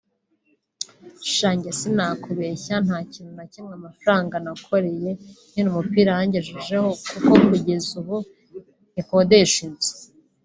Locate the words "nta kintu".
2.85-3.31